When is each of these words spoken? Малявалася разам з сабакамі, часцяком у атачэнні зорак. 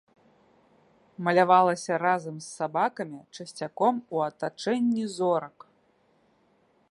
Малявалася 1.27 1.93
разам 2.05 2.35
з 2.45 2.49
сабакамі, 2.57 3.19
часцяком 3.39 3.95
у 4.17 4.25
атачэнні 4.29 5.03
зорак. 5.19 5.57